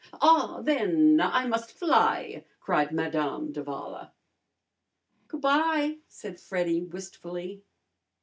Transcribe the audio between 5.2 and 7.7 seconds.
"Goo' bye!" said Freddy wistfully.